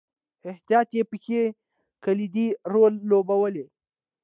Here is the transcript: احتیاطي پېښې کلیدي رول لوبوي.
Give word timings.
احتیاطي 0.49 0.99
پېښې 1.11 1.41
کلیدي 2.03 2.47
رول 2.73 2.93
لوبوي. 3.09 3.65